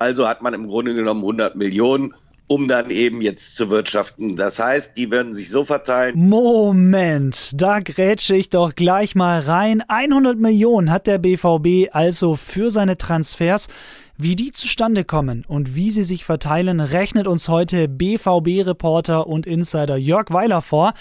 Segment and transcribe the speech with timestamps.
[0.00, 2.14] Also hat man im Grunde genommen 100 Millionen
[2.50, 4.34] um dann eben jetzt zu wirtschaften.
[4.34, 6.18] Das heißt, die werden sich so verteilen.
[6.28, 9.84] Moment, da grätsche ich doch gleich mal rein.
[9.86, 13.68] 100 Millionen hat der BVB also für seine Transfers.
[14.16, 19.96] Wie die zustande kommen und wie sie sich verteilen, rechnet uns heute BVB-Reporter und Insider
[19.96, 20.94] Jörg Weiler vor.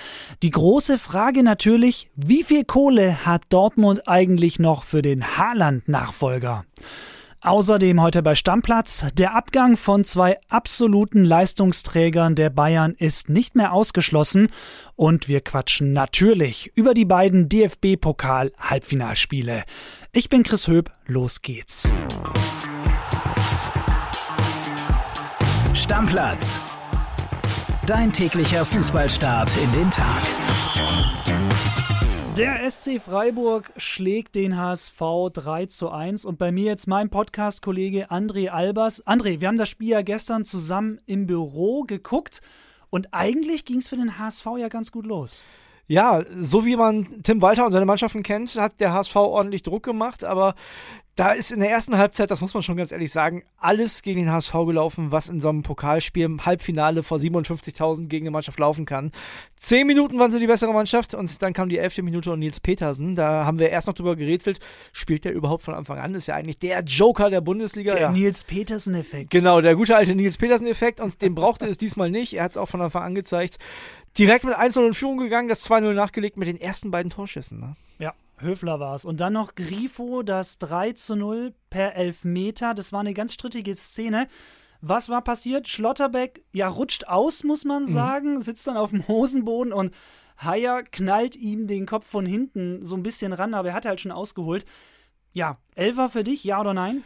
[0.44, 6.64] Die große Frage natürlich, wie viel Kohle hat Dortmund eigentlich noch für den Haaland-Nachfolger?
[7.42, 9.06] Außerdem heute bei Stammplatz.
[9.14, 14.50] Der Abgang von zwei absoluten Leistungsträgern der Bayern ist nicht mehr ausgeschlossen.
[14.98, 19.64] Und wir quatschen natürlich über die beiden DFB-Pokal-Halbfinalspiele.
[20.12, 21.94] Ich bin Chris Höp, los geht's.
[25.74, 26.60] Stammplatz.
[27.86, 30.24] Dein täglicher Fußballstart in den Tag.
[32.40, 34.98] Der SC Freiburg schlägt den HSV
[35.34, 39.06] 3 zu 1 und bei mir jetzt mein Podcast-Kollege André Albers.
[39.06, 42.40] André, wir haben das Spiel ja gestern zusammen im Büro geguckt
[42.90, 45.44] und eigentlich ging es für den HSV ja ganz gut los.
[45.88, 49.84] Ja, so wie man Tim Walter und seine Mannschaften kennt, hat der HSV ordentlich Druck
[49.84, 50.56] gemacht, aber
[51.20, 54.22] da ist in der ersten Halbzeit, das muss man schon ganz ehrlich sagen, alles gegen
[54.22, 58.58] den HSV gelaufen, was in so einem Pokalspiel im Halbfinale vor 57.000 gegen eine Mannschaft
[58.58, 59.12] laufen kann.
[59.58, 62.62] Zehn Minuten waren sie die bessere Mannschaft und dann kam die elfte Minute und Nils
[62.62, 63.18] Petersen.
[63.18, 64.62] Da haben wir erst noch drüber gerätselt,
[64.94, 66.16] spielt der überhaupt von Anfang an?
[66.16, 67.92] Ist ja eigentlich der Joker der Bundesliga.
[67.92, 68.12] Der ja.
[68.14, 69.30] Nils Petersen-Effekt.
[69.30, 72.34] Genau, der gute alte Nils Petersen-Effekt und den brauchte es diesmal nicht.
[72.34, 73.58] Er hat es auch von Anfang an gezeigt.
[74.18, 77.60] Direkt mit 1-0 in Führung gegangen, das 2-0 nachgelegt mit den ersten beiden Torschüssen.
[77.60, 77.76] Ne?
[78.00, 79.06] Ja, Höfler war es.
[79.06, 82.74] Und dann noch Grifo, das 3 zu 0 per Elfmeter.
[82.74, 84.28] Das war eine ganz strittige Szene.
[84.82, 85.68] Was war passiert?
[85.68, 87.88] Schlotterbeck, ja, rutscht aus, muss man mhm.
[87.88, 88.42] sagen, mhm.
[88.42, 89.94] sitzt dann auf dem Hosenboden und
[90.38, 94.00] Haier knallt ihm den Kopf von hinten so ein bisschen ran, aber er hat halt
[94.00, 94.66] schon ausgeholt.
[95.34, 97.04] Ja, Elfer für dich, ja oder nein?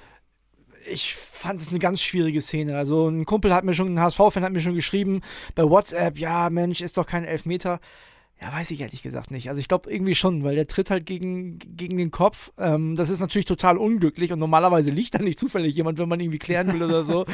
[0.85, 2.77] ich fand es eine ganz schwierige Szene.
[2.77, 5.21] Also ein Kumpel hat mir schon, ein HSV-Fan hat mir schon geschrieben
[5.55, 7.79] bei WhatsApp, ja Mensch, ist doch kein Elfmeter.
[8.43, 9.47] Ja, weiß ich ehrlich gesagt nicht.
[9.47, 12.51] Also ich glaube irgendwie schon, weil der tritt halt gegen, gegen den Kopf.
[12.57, 16.19] Ähm, das ist natürlich total unglücklich und normalerweise liegt da nicht zufällig jemand, wenn man
[16.19, 17.25] irgendwie klären will oder so.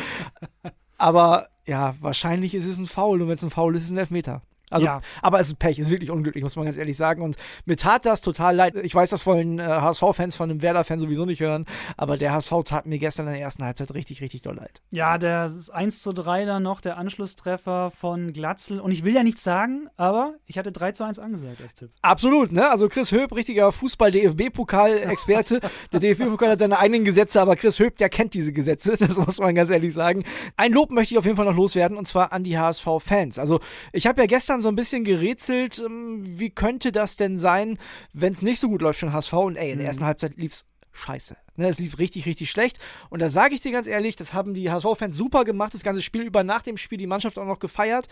[0.99, 3.91] Aber ja, wahrscheinlich ist es ein Foul und wenn es ein Foul ist, ist es
[3.91, 4.43] ein Elfmeter.
[4.69, 5.01] Also, ja.
[5.21, 7.21] aber es ist Pech, es ist wirklich unglücklich, muss man ganz ehrlich sagen.
[7.21, 8.75] Und mir tat das total leid.
[8.75, 11.65] Ich weiß, das wollen äh, HSV-Fans von einem Werder-Fan sowieso nicht hören,
[11.97, 14.81] aber der HSV tat mir gestern in der ersten Halbzeit richtig, richtig doll leid.
[14.91, 18.79] Ja, der ist 1 zu 3 dann noch, der Anschlusstreffer von Glatzel.
[18.79, 21.91] Und ich will ja nichts sagen, aber ich hatte 3 zu 1 angesagt als Tipp.
[22.01, 22.69] Absolut, ne?
[22.69, 25.59] Also Chris Höp, richtiger Fußball-DFB-Pokal-Experte.
[25.91, 29.39] der DFB-Pokal hat seine eigenen Gesetze, aber Chris Höp, der kennt diese Gesetze, das muss
[29.39, 30.23] man ganz ehrlich sagen.
[30.57, 33.39] Ein Lob möchte ich auf jeden Fall noch loswerden, und zwar an die HSV-Fans.
[33.39, 33.59] Also,
[33.93, 37.77] ich habe ja gestern gestern so ein bisschen gerätselt, ähm, wie könnte das denn sein,
[38.13, 39.87] wenn es nicht so gut läuft für den HSV und ey, in der mhm.
[39.87, 41.37] ersten Halbzeit lief es scheiße.
[41.55, 42.79] Ne, es lief richtig, richtig schlecht.
[43.09, 46.01] Und da sage ich dir ganz ehrlich, das haben die HSV-Fans super gemacht, das ganze
[46.01, 48.07] Spiel über, nach dem Spiel die Mannschaft auch noch gefeiert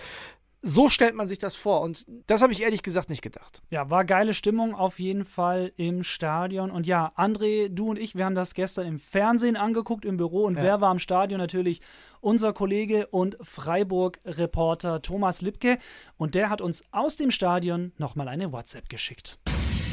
[0.62, 1.82] so stellt man sich das vor.
[1.82, 3.62] Und das habe ich ehrlich gesagt nicht gedacht.
[3.70, 6.72] Ja, war geile Stimmung auf jeden Fall im Stadion.
[6.72, 10.46] Und ja, André, du und ich, wir haben das gestern im Fernsehen angeguckt, im Büro.
[10.46, 10.64] Und ja.
[10.64, 11.40] wer war im Stadion?
[11.40, 11.82] Natürlich
[12.22, 15.78] unser Kollege und Freiburg-Reporter Thomas Lipke.
[16.18, 19.38] Und der hat uns aus dem Stadion nochmal eine WhatsApp geschickt.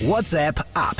[0.00, 0.96] WhatsApp ab.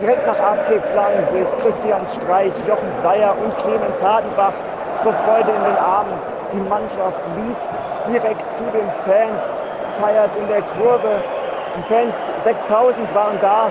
[0.00, 4.54] Direkt nach Abpfiff lagen sich Christian Streich, Jochen Seyer und Clemens Hardenbach
[5.02, 6.41] vor Freude in den Armen.
[6.52, 7.56] Die Mannschaft lief
[8.06, 9.42] direkt zu den Fans,
[9.98, 11.22] feiert in der Kurve.
[11.76, 12.14] Die Fans,
[12.44, 13.70] 6000 waren da,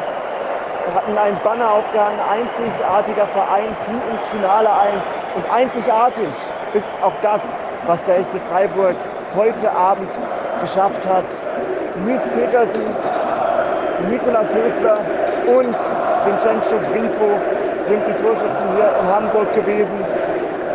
[0.96, 5.00] hatten einen Banner aufgehangen, einzigartiger Verein, zieht ins Finale ein.
[5.36, 6.30] Und einzigartig
[6.74, 7.54] ist auch das,
[7.86, 8.96] was der SC Freiburg
[9.36, 10.20] heute Abend
[10.62, 11.26] geschafft hat.
[12.04, 12.96] Nils Petersen,
[14.10, 15.02] Nikolas Höfler
[15.48, 15.76] und
[16.26, 17.40] Vincenzo Grifo
[17.86, 20.06] sind die Torschützen hier in Hamburg gewesen,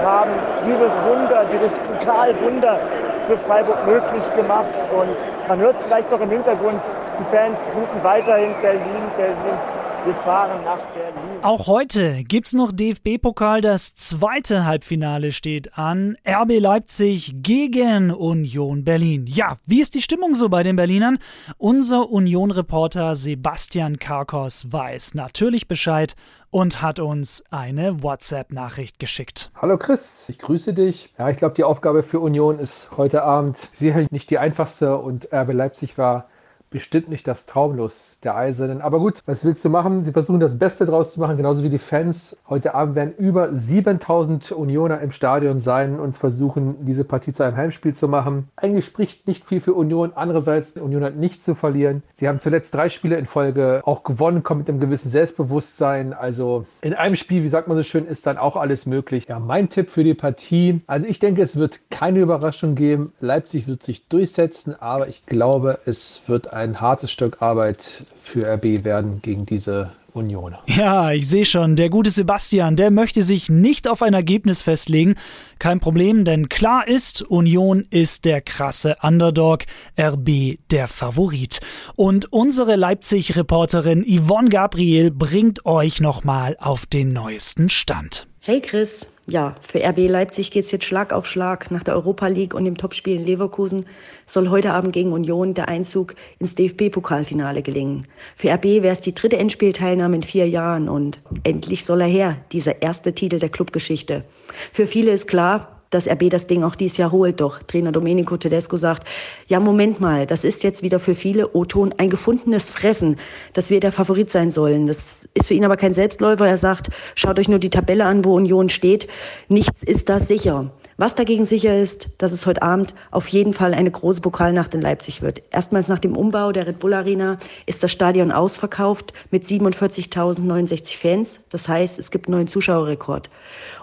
[0.07, 0.31] haben
[0.65, 2.79] dieses Wunder, dieses Pokalwunder
[3.27, 4.77] für Freiburg möglich gemacht.
[4.93, 5.17] Und
[5.49, 6.81] man hört es vielleicht noch im Hintergrund,
[7.19, 9.76] die Fans rufen weiterhin Berlin, Berlin.
[10.07, 11.43] Wir fahren nach Berlin.
[11.43, 13.61] Auch heute gibt es noch DFB-Pokal.
[13.61, 16.17] Das zweite Halbfinale steht an.
[16.25, 19.27] RB Leipzig gegen Union Berlin.
[19.27, 21.19] Ja, wie ist die Stimmung so bei den Berlinern?
[21.59, 26.15] Unser Union-Reporter Sebastian Karkos weiß natürlich Bescheid
[26.51, 29.51] und hat uns eine WhatsApp-Nachricht geschickt.
[29.61, 31.13] Hallo Chris, ich grüße dich.
[31.19, 35.33] Ja, ich glaube, die Aufgabe für Union ist heute Abend sicherlich nicht die einfachste und
[35.33, 36.29] RB Leipzig war
[36.77, 38.83] bestimmt nicht das Traumlos der Eisernen.
[38.83, 40.05] Aber gut, was willst du machen?
[40.05, 42.37] Sie versuchen das Beste draus zu machen, genauso wie die Fans.
[42.51, 47.57] Heute Abend werden über 7000 Unioner im Stadion sein und versuchen, diese Partie zu einem
[47.57, 48.49] Heimspiel zu machen.
[48.57, 50.13] Eigentlich spricht nicht viel für Union.
[50.17, 52.03] Andererseits, Union hat nicht zu verlieren.
[52.17, 56.13] Sie haben zuletzt drei Spiele in Folge auch gewonnen, kommen mit einem gewissen Selbstbewusstsein.
[56.13, 59.29] Also in einem Spiel, wie sagt man so schön, ist dann auch alles möglich.
[59.29, 60.83] Ja, mein Tipp für die Partie.
[60.87, 63.15] Also ich denke, es wird keine Überraschung geben.
[63.21, 68.85] Leipzig wird sich durchsetzen, aber ich glaube, es wird ein hartes Stück Arbeit für RB
[68.85, 70.57] werden gegen diese Union.
[70.67, 75.15] Ja, ich sehe schon, der gute Sebastian, der möchte sich nicht auf ein Ergebnis festlegen.
[75.59, 79.65] Kein Problem, denn klar ist, Union ist der krasse Underdog,
[79.99, 81.61] RB der Favorit.
[81.95, 88.27] Und unsere Leipzig-Reporterin Yvonne Gabriel bringt euch nochmal auf den neuesten Stand.
[88.41, 91.71] Hey Chris, ja, für RB Leipzig geht es jetzt Schlag auf Schlag.
[91.73, 93.87] Nach der Europa League und dem Topspiel in Leverkusen
[94.25, 98.07] soll heute Abend gegen Union der Einzug ins DFB-Pokalfinale gelingen.
[98.37, 102.37] Für RB wäre es die dritte Endspielteilnahme in vier Jahren und endlich soll er her,
[102.53, 104.25] dieser erste Titel der Clubgeschichte.
[104.73, 107.41] Für viele ist klar, dass RB das Ding auch dieses Jahr holt.
[107.41, 109.07] Doch Trainer Domenico Tedesco sagt,
[109.47, 113.17] ja, Moment mal, das ist jetzt wieder für viele O-Ton ein gefundenes Fressen,
[113.53, 114.87] dass wir der Favorit sein sollen.
[114.87, 116.47] Das ist für ihn aber kein Selbstläufer.
[116.47, 119.09] Er sagt, schaut euch nur die Tabelle an, wo Union steht.
[119.49, 120.71] Nichts ist da sicher.
[120.99, 124.81] Was dagegen sicher ist, dass es heute Abend auf jeden Fall eine große Pokalnacht in
[124.81, 125.43] Leipzig wird.
[125.51, 131.39] Erstmals nach dem Umbau der Red Bull Arena ist das Stadion ausverkauft mit 47.069 Fans.
[131.51, 133.29] Das heißt, es gibt einen neuen Zuschauerrekord.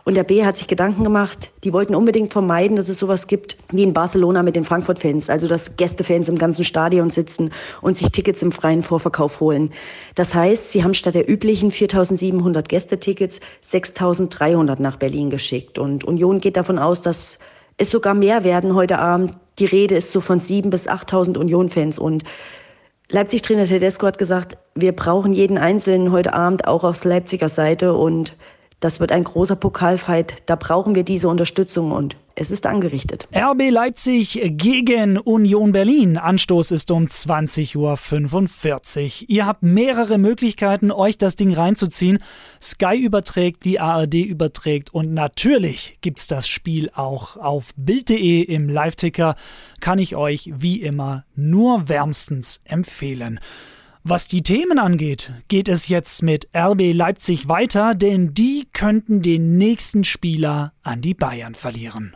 [0.06, 3.58] Und der B hat sich Gedanken gemacht, die wollten unbedingt vermeiden, dass es sowas gibt
[3.72, 7.52] wie in Barcelona mit den Frankfurt-Fans, also dass Gästefans im ganzen Stadion sitzen
[7.82, 9.72] und sich Tickets im freien Vorverkauf holen.
[10.16, 13.40] Das heißt, sie haben statt der üblichen 4.700 Gästetickets
[13.72, 15.78] 6.300 nach Berlin geschickt.
[15.78, 17.40] Und Union geht davon aus, dass
[17.78, 19.36] es sogar mehr werden heute Abend.
[19.60, 22.24] Die Rede ist so von 7.000 bis 8.000 Union-Fans und
[23.10, 28.36] Leipzig-Trainer Tedesco hat gesagt, wir brauchen jeden Einzelnen heute Abend auch aus Leipziger Seite und
[28.80, 30.42] das wird ein großer Pokalfight.
[30.48, 33.28] Da brauchen wir diese Unterstützung und es ist angerichtet.
[33.36, 36.18] RB Leipzig gegen Union Berlin.
[36.18, 39.30] Anstoß ist um 20.45 Uhr.
[39.30, 42.20] Ihr habt mehrere Möglichkeiten, euch das Ding reinzuziehen.
[42.62, 49.36] Sky überträgt, die ARD überträgt und natürlich gibt's das Spiel auch auf Bild.de im Live-Ticker.
[49.80, 53.40] Kann ich euch wie immer nur wärmstens empfehlen.
[54.06, 59.58] Was die Themen angeht, geht es jetzt mit RB Leipzig weiter, denn die könnten den
[59.58, 62.14] nächsten Spieler an die Bayern verlieren.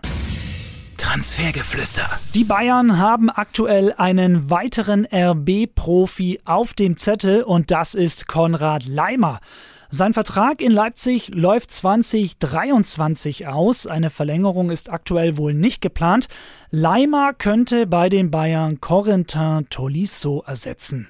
[0.97, 2.09] Transfergeflüster.
[2.33, 9.39] Die Bayern haben aktuell einen weiteren RB-Profi auf dem Zettel und das ist Konrad Leimer.
[9.89, 13.87] Sein Vertrag in Leipzig läuft 2023 aus.
[13.87, 16.27] Eine Verlängerung ist aktuell wohl nicht geplant.
[16.71, 21.07] Leimer könnte bei den Bayern Corentin Tolisso ersetzen.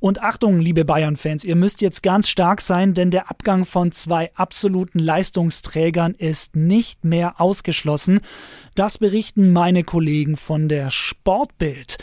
[0.00, 4.30] Und Achtung, liebe Bayern-Fans, ihr müsst jetzt ganz stark sein, denn der Abgang von zwei
[4.34, 8.20] absoluten Leistungsträgern ist nicht mehr ausgeschlossen.
[8.74, 11.98] Das berichten meine Kollegen von der Sportbild.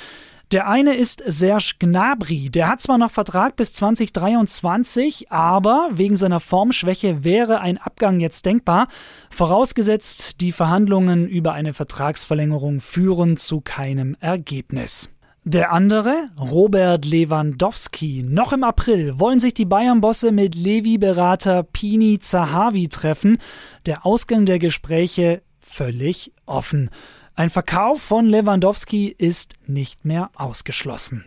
[0.51, 2.51] Der eine ist Serge Gnabry.
[2.51, 8.45] Der hat zwar noch Vertrag bis 2023, aber wegen seiner Formschwäche wäre ein Abgang jetzt
[8.45, 8.88] denkbar,
[9.31, 15.09] vorausgesetzt die Verhandlungen über eine Vertragsverlängerung führen zu keinem Ergebnis.
[15.49, 18.21] Der andere, Robert Lewandowski.
[18.21, 23.38] Noch im April wollen sich die Bayern-Bosse mit Levi-Berater Pini Zahavi treffen.
[23.85, 26.89] Der Ausgang der Gespräche völlig offen.
[27.33, 31.23] Ein Verkauf von Lewandowski ist nicht mehr ausgeschlossen.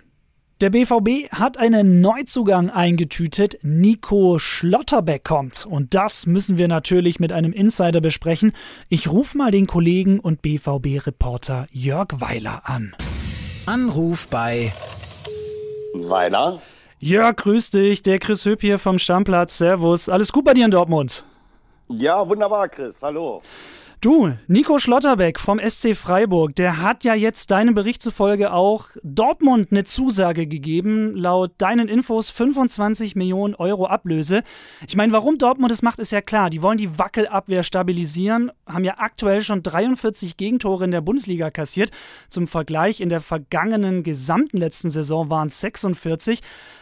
[0.60, 3.58] Der BVB hat einen Neuzugang eingetütet.
[3.62, 5.64] Nico Schlotterbeck kommt.
[5.64, 8.52] Und das müssen wir natürlich mit einem Insider besprechen.
[8.90, 12.94] Ich rufe mal den Kollegen und BVB-Reporter Jörg Weiler an.
[13.70, 14.72] Anruf bei
[15.94, 16.60] Weiler.
[16.98, 18.02] Jörg, grüß dich.
[18.02, 19.58] Der Chris Höp hier vom Stammplatz.
[19.58, 20.08] Servus.
[20.08, 21.24] Alles gut bei dir in Dortmund?
[21.86, 23.00] Ja, wunderbar, Chris.
[23.00, 23.42] Hallo.
[24.02, 29.68] Du, Nico Schlotterbeck vom SC Freiburg, der hat ja jetzt deinem Bericht zufolge auch Dortmund
[29.70, 34.42] eine Zusage gegeben, laut deinen Infos 25 Millionen Euro Ablöse.
[34.88, 36.48] Ich meine, warum Dortmund das macht, ist ja klar.
[36.48, 41.90] Die wollen die Wackelabwehr stabilisieren, haben ja aktuell schon 43 Gegentore in der Bundesliga kassiert.
[42.30, 46.40] Zum Vergleich, in der vergangenen gesamten letzten Saison waren es 46.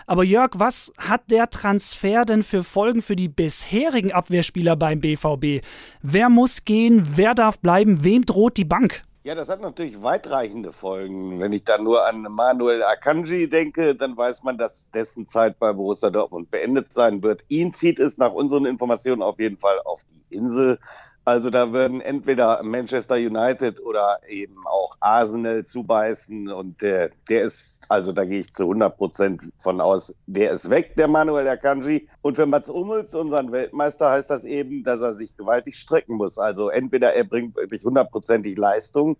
[0.09, 5.63] Aber Jörg, was hat der Transfer denn für Folgen für die bisherigen Abwehrspieler beim BVB?
[6.01, 7.07] Wer muss gehen?
[7.15, 8.03] Wer darf bleiben?
[8.03, 9.03] Wem droht die Bank?
[9.25, 11.39] Ja, das hat natürlich weitreichende Folgen.
[11.41, 15.75] Wenn ich da nur an Manuel Akanji denke, dann weiß man, dass dessen Zeit bei
[15.75, 17.45] Borussia Dortmund beendet sein wird.
[17.49, 20.79] Ihn zieht es nach unseren Informationen auf jeden Fall auf die Insel.
[21.29, 27.81] Also da würden entweder Manchester United oder eben auch Arsenal zubeißen und der, der ist,
[27.91, 32.09] also da gehe ich zu 100 Prozent von aus, der ist weg, der Manuel Akanji.
[32.23, 36.39] Und für Mats Hummels, unseren Weltmeister, heißt das eben, dass er sich gewaltig strecken muss.
[36.39, 39.19] Also entweder er bringt wirklich hundertprozentig Leistung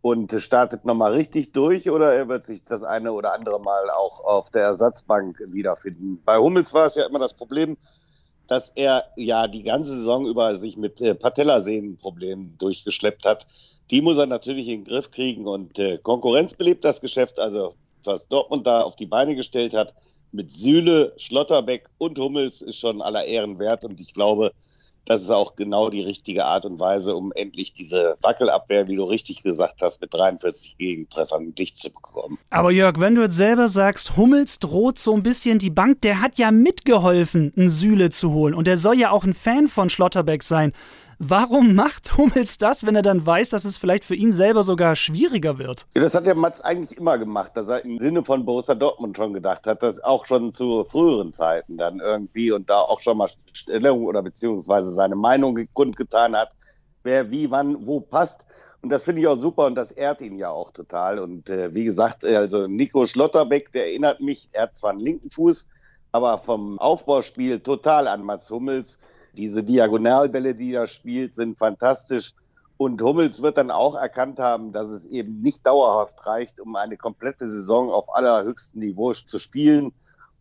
[0.00, 4.24] und startet nochmal richtig durch oder er wird sich das eine oder andere Mal auch
[4.24, 6.22] auf der Ersatzbank wiederfinden.
[6.24, 7.76] Bei Hummels war es ja immer das Problem,
[8.50, 13.46] dass er ja die ganze Saison über sich mit äh, Patellasehnenproblemen durchgeschleppt hat.
[13.92, 17.38] Die muss er natürlich in den Griff kriegen und äh, Konkurrenz belebt das Geschäft.
[17.38, 19.94] Also was Dortmund da auf die Beine gestellt hat
[20.32, 24.52] mit Süle, Schlotterbeck und Hummels ist schon aller Ehren wert und ich glaube,
[25.06, 29.04] das ist auch genau die richtige Art und Weise, um endlich diese Wackelabwehr, wie du
[29.04, 32.38] richtig gesagt hast, mit 43 Gegentreffern dicht zu bekommen.
[32.50, 36.20] Aber Jörg, wenn du jetzt selber sagst, Hummels droht so ein bisschen die Bank, der
[36.20, 39.90] hat ja mitgeholfen, einen Süle zu holen und der soll ja auch ein Fan von
[39.90, 40.72] Schlotterbeck sein.
[41.22, 44.96] Warum macht Hummels das, wenn er dann weiß, dass es vielleicht für ihn selber sogar
[44.96, 45.86] schwieriger wird?
[45.94, 49.18] Ja, das hat der Mats eigentlich immer gemacht, dass er im Sinne von Borussia Dortmund
[49.18, 53.18] schon gedacht hat, dass auch schon zu früheren Zeiten dann irgendwie und da auch schon
[53.18, 56.56] mal Stellung oder beziehungsweise seine Meinung kundgetan hat,
[57.02, 58.46] wer wie wann wo passt.
[58.80, 61.18] Und das finde ich auch super und das ehrt ihn ja auch total.
[61.18, 65.30] Und äh, wie gesagt, also Nico Schlotterbeck, der erinnert mich, er hat zwar einen linken
[65.30, 65.68] Fuß,
[66.12, 68.96] aber vom Aufbauspiel total an Mats Hummels
[69.36, 72.32] diese Diagonalbälle, die er spielt, sind fantastisch.
[72.76, 76.96] Und Hummels wird dann auch erkannt haben, dass es eben nicht dauerhaft reicht, um eine
[76.96, 79.92] komplette Saison auf allerhöchstem Niveau zu spielen.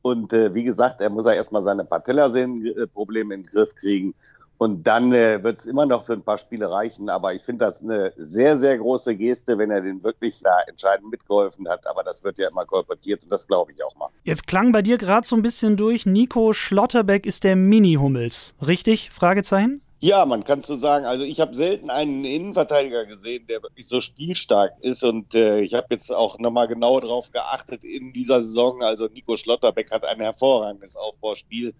[0.01, 4.15] Und äh, wie gesagt, er muss ja erstmal seine Patellasehnenprobleme in den Griff kriegen.
[4.59, 7.07] Und dann äh, wird es immer noch für ein paar Spiele reichen.
[7.07, 11.09] Aber ich finde das eine sehr, sehr große Geste, wenn er den wirklich da entscheidend
[11.09, 11.87] mitgeholfen hat.
[11.87, 14.09] Aber das wird ja immer kolportiert und das glaube ich auch mal.
[14.25, 18.55] Jetzt klang bei dir gerade so ein bisschen durch, Nico Schlotterbeck ist der Mini-Hummels.
[18.67, 19.11] Richtig?
[19.11, 19.81] Fragezeichen?
[20.01, 21.05] Ja, man kann so sagen.
[21.05, 25.05] Also ich habe selten einen Innenverteidiger gesehen, der wirklich so spielstark ist.
[25.05, 28.83] Und äh, ich habe jetzt auch nochmal genau darauf geachtet in dieser Saison.
[28.83, 31.73] Also Nico Schlotterbeck hat ein hervorragendes Aufbauspiel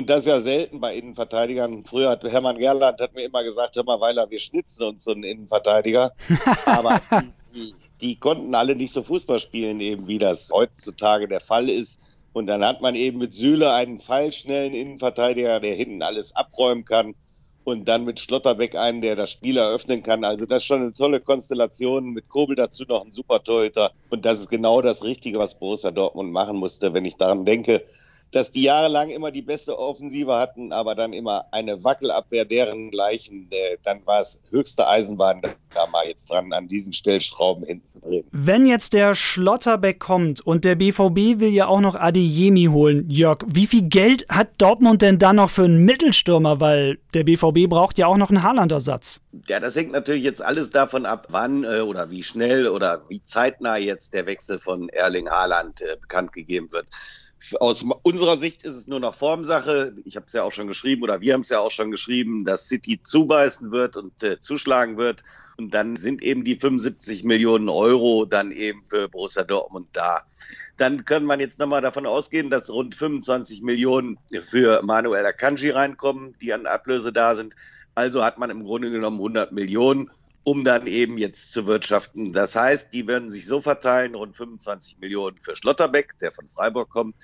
[0.00, 1.84] und das ist ja selten bei Innenverteidigern.
[1.84, 5.10] Früher hat Hermann Gerland hat mir immer gesagt, hör mal, Weiler, wir schnitzen uns so
[5.10, 6.12] einen Innenverteidiger.
[6.64, 7.02] Aber
[7.54, 12.16] die, die, konnten alle nicht so Fußball spielen, eben wie das heutzutage der Fall ist.
[12.32, 17.14] Und dann hat man eben mit Süle einen fallschnellen Innenverteidiger, der hinten alles abräumen kann.
[17.64, 20.24] Und dann mit Schlotterbeck einen, der das Spiel eröffnen kann.
[20.24, 22.14] Also das ist schon eine tolle Konstellation.
[22.14, 23.92] Mit Kobel dazu noch ein super Torhüter.
[24.08, 27.84] Und das ist genau das Richtige, was Borussia Dortmund machen musste, wenn ich daran denke,
[28.32, 33.48] dass die jahrelang immer die beste Offensive hatten, aber dann immer eine Wackelabwehr deren gleichen.
[33.50, 35.42] Äh, dann war es höchste Eisenbahn,
[35.74, 38.26] da mal jetzt dran an diesen Stellschrauben hinzudrehen.
[38.30, 43.38] Wenn jetzt der Schlotterbeck kommt und der BVB will ja auch noch Adeyemi holen, Jörg,
[43.46, 46.60] wie viel Geld hat Dortmund denn dann noch für einen Mittelstürmer?
[46.60, 49.22] Weil der BVB braucht ja auch noch einen Haaland-Ersatz.
[49.48, 53.22] Ja, das hängt natürlich jetzt alles davon ab, wann äh, oder wie schnell oder wie
[53.22, 56.86] zeitnah jetzt der Wechsel von Erling Haaland äh, bekannt gegeben wird
[57.58, 59.94] aus unserer Sicht ist es nur noch Formsache.
[60.04, 62.44] Ich habe es ja auch schon geschrieben oder wir haben es ja auch schon geschrieben,
[62.44, 65.22] dass City zubeißen wird und äh, zuschlagen wird.
[65.56, 70.22] Und dann sind eben die 75 Millionen Euro dann eben für Borussia Dortmund da.
[70.76, 76.34] Dann kann man jetzt nochmal davon ausgehen, dass rund 25 Millionen für Manuel Akanji reinkommen,
[76.40, 77.54] die an Ablöse da sind.
[77.94, 80.10] Also hat man im Grunde genommen 100 Millionen
[80.42, 82.32] um dann eben jetzt zu wirtschaften.
[82.32, 86.88] Das heißt, die werden sich so verteilen, rund 25 Millionen für Schlotterbeck, der von Freiburg
[86.88, 87.14] kommt.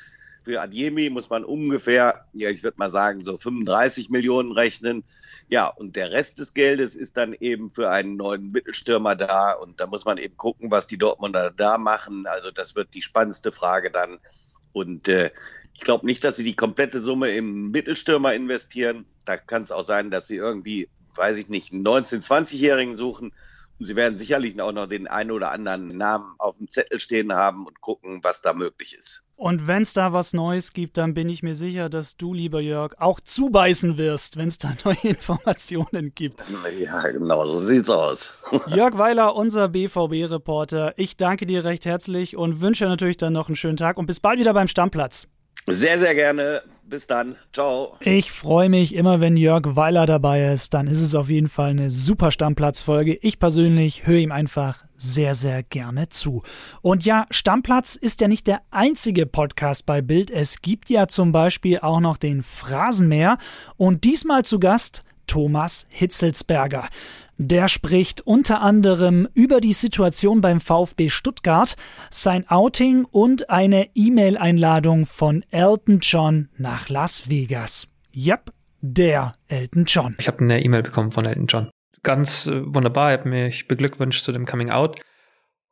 [0.45, 5.03] Für Adjemi muss man ungefähr, ja, ich würde mal sagen, so 35 Millionen rechnen.
[5.49, 9.53] Ja, und der Rest des Geldes ist dann eben für einen neuen Mittelstürmer da.
[9.53, 12.27] Und da muss man eben gucken, was die Dortmunder da machen.
[12.27, 14.19] Also das wird die spannendste Frage dann.
[14.73, 15.33] Und äh,
[15.75, 19.05] ich glaube nicht, dass sie die komplette Summe im Mittelstürmer investieren.
[19.25, 23.33] Da kann es auch sein, dass sie irgendwie weiß ich nicht, einen 19-, 20-Jährigen suchen.
[23.79, 27.35] Und sie werden sicherlich auch noch den einen oder anderen Namen auf dem Zettel stehen
[27.35, 29.23] haben und gucken, was da möglich ist.
[29.39, 32.61] Und wenn es da was Neues gibt, dann bin ich mir sicher, dass du, lieber
[32.61, 36.41] Jörg, auch zubeißen wirst, wenn es da neue Informationen gibt.
[36.81, 38.41] Ja, genau, so sieht's aus.
[38.69, 43.57] Jörg Weiler, unser BVB-Reporter, ich danke dir recht herzlich und wünsche natürlich dann noch einen
[43.57, 45.29] schönen Tag und bis bald wieder beim Stammplatz.
[45.67, 46.63] Sehr, sehr gerne.
[46.89, 47.35] Bis dann.
[47.53, 47.97] Ciao.
[47.99, 50.73] Ich freue mich immer, wenn Jörg Weiler dabei ist.
[50.73, 53.19] Dann ist es auf jeden Fall eine super Stammplatzfolge.
[53.23, 56.45] Ich persönlich höre ihm einfach sehr, sehr gerne zu.
[56.83, 60.31] Und ja, Stammplatz ist ja nicht der einzige Podcast bei Bild.
[60.31, 63.37] Es gibt ja zum Beispiel auch noch den Phrasenmäher.
[63.77, 66.89] Und diesmal zu Gast Thomas Hitzelsberger.
[67.39, 71.77] Der spricht unter anderem über die Situation beim VfB Stuttgart,
[72.11, 77.89] sein Outing und eine E-Mail-Einladung von Elton John nach Las Vegas.
[78.15, 80.17] Yep, der Elton John.
[80.19, 81.71] Ich habe eine E-Mail bekommen von Elton John.
[82.03, 84.99] Ganz äh, wunderbar, er hat mich beglückwünscht zu dem Coming Out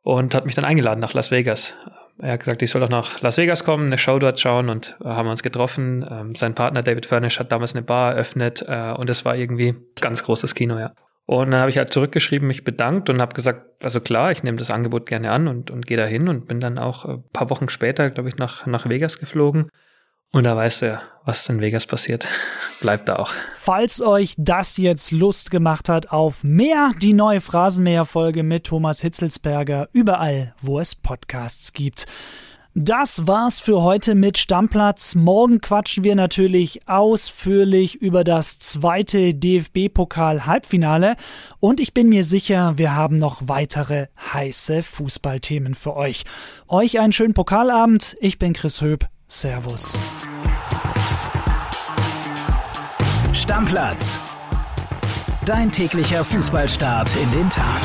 [0.03, 1.73] und hat mich dann eingeladen nach Las Vegas.
[2.19, 4.97] Er hat gesagt, ich soll doch nach Las Vegas kommen, eine Show dort schauen und
[5.03, 6.05] äh, haben uns getroffen.
[6.07, 9.75] Ähm, sein Partner David Furnish hat damals eine Bar eröffnet äh, und es war irgendwie
[9.99, 10.93] ganz großes Kino, ja.
[11.27, 14.57] Und dann habe ich halt zurückgeschrieben, mich bedankt und habe gesagt, also klar, ich nehme
[14.57, 17.67] das Angebot gerne an und, und gehe dahin und bin dann auch ein paar Wochen
[17.67, 19.69] später, glaube ich, nach, nach Vegas geflogen.
[20.31, 22.27] Und da weißt du ja, was in Vegas passiert.
[22.81, 23.31] Bleibt da auch.
[23.55, 29.87] Falls euch das jetzt Lust gemacht hat auf mehr, die neue Phrasenmäher-Folge mit Thomas Hitzelsberger,
[29.93, 32.05] überall, wo es Podcasts gibt.
[32.77, 35.15] Das war's für heute mit Stammplatz.
[35.15, 41.15] Morgen quatschen wir natürlich ausführlich über das zweite DFB-Pokal-Halbfinale
[41.61, 46.25] und ich bin mir sicher, wir haben noch weitere heiße Fußballthemen für euch.
[46.67, 48.17] Euch einen schönen Pokalabend.
[48.19, 49.07] Ich bin Chris Höp.
[49.29, 49.97] Servus.
[53.31, 54.19] Stammplatz.
[55.45, 57.81] Dein täglicher Fußballstart in den Tag.